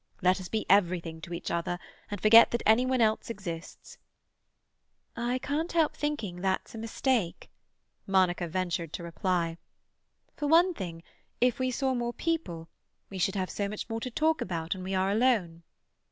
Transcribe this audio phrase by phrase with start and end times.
[0.23, 1.77] Let us be everything to each other,
[2.09, 3.99] and forget that any one else exists."
[5.15, 7.51] "I can't help thinking that's a mistake,"
[8.07, 9.59] Monica ventured to reply.
[10.35, 11.03] "For one thing,
[11.39, 12.67] if we saw more people,
[13.11, 15.61] we should have so much more to talk about when we are alone."